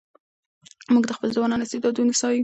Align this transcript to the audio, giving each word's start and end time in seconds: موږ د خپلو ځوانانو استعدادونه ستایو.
موږ 0.93 1.03
د 1.07 1.11
خپلو 1.15 1.35
ځوانانو 1.37 1.65
استعدادونه 1.65 2.11
ستایو. 2.19 2.39